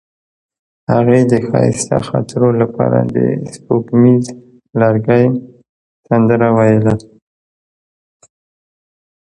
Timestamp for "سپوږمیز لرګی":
3.53-5.25